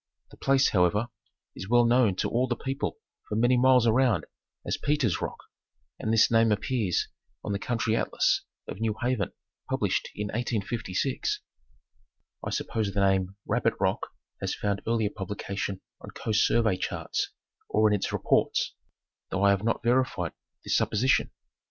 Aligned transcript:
The 0.31 0.37
place, 0.37 0.69
however, 0.69 1.09
is 1.55 1.69
well 1.69 1.85
known 1.85 2.15
to 2.15 2.27
all 2.31 2.47
the 2.47 2.55
people 2.55 2.97
for 3.29 3.35
many 3.35 3.55
miles 3.55 3.85
around 3.85 4.25
as 4.65 4.75
Peter's 4.75 5.21
Rock, 5.21 5.37
and 5.99 6.11
this 6.11 6.31
name 6.31 6.51
appears 6.51 7.07
on 7.45 7.51
the 7.51 7.59
county 7.59 7.95
atlas 7.95 8.41
of 8.67 8.79
New 8.79 8.95
Haven, 9.03 9.31
published 9.69 10.09
in 10.15 10.29
1856. 10.29 11.41
I 12.43 12.49
suppose 12.49 12.91
the 12.91 13.07
name 13.07 13.35
Rabbit 13.45 13.75
Rock 13.79 14.07
has 14.39 14.55
found 14.55 14.81
earlier 14.87 15.11
publication 15.15 15.81
on 16.01 16.09
Coast 16.09 16.47
Survey 16.47 16.77
charts 16.77 17.29
or 17.69 17.87
in 17.87 17.93
its 17.95 18.11
reports, 18.11 18.73
'though 19.29 19.43
I 19.43 19.51
have 19.51 19.63
not 19.63 19.83
verified 19.83 20.31
this 20.63 20.75
supposition. 20.77 21.29